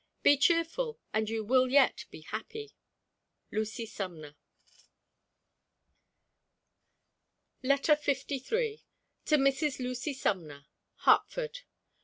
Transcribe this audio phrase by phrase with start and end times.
[0.23, 2.73] Be cheerful, and you will yet be happy.
[3.51, 4.35] LUCY SUMNER.
[7.61, 8.81] LETTER LIII.
[9.25, 9.77] TO MRS.
[9.79, 10.65] LUCY SUMNER.
[11.05, 11.59] HARTFORD.